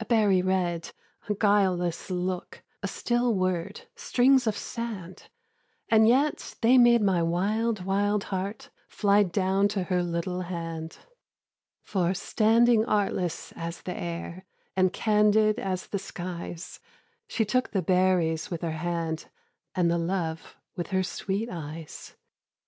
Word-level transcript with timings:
A 0.00 0.04
berry 0.04 0.42
red, 0.42 0.90
a 1.28 1.34
guileless 1.34 2.10
look, 2.10 2.64
A 2.82 2.88
still 2.88 3.32
word, 3.32 3.82
strings 3.94 4.48
of 4.48 4.56
sand! 4.58 5.28
And 5.88 6.08
yet 6.08 6.56
they 6.60 6.76
made 6.76 7.02
my 7.02 7.22
wild, 7.22 7.84
wild 7.84 8.24
heart 8.34 8.70
Fly 8.88 9.22
down 9.22 9.68
to 9.68 9.84
her 9.84 10.02
little 10.02 10.40
hand. 10.40 10.98
For, 11.84 12.14
standing 12.14 12.84
artless 12.84 13.52
as 13.54 13.82
the 13.82 13.94
air, 13.96 14.44
And 14.74 14.92
candid 14.92 15.60
as 15.60 15.86
the 15.86 16.00
skies, 16.00 16.80
She 17.28 17.44
took 17.44 17.70
the 17.70 17.80
berries 17.80 18.50
with 18.50 18.62
her 18.62 18.72
hand, 18.72 19.28
And 19.76 19.88
the 19.88 19.98
love 19.98 20.56
with 20.74 20.88
her 20.88 21.04
sweet 21.04 21.48
eyes. 21.48 22.16